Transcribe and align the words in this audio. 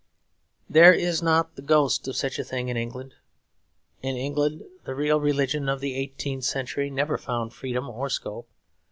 There 0.67 0.93
is 0.93 1.21
not 1.21 1.55
the 1.55 1.61
ghost 1.61 2.07
of 2.07 2.15
such 2.15 2.39
a 2.39 2.43
thing 2.43 2.69
in 2.69 2.75
England. 2.75 3.13
In 4.01 4.15
England 4.17 4.63
the 4.83 4.95
real 4.95 5.19
religion 5.21 5.69
of 5.69 5.79
the 5.79 5.93
eighteenth 5.93 6.43
century 6.45 6.89
never 6.89 7.19
found 7.19 7.53
freedom 7.53 7.87
or 7.87 8.09
scope. 8.09 8.49